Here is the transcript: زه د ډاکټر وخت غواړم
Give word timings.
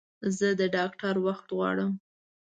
زه 0.37 0.47
د 0.59 0.61
ډاکټر 0.75 1.15
وخت 1.25 1.47
غواړم 1.57 1.91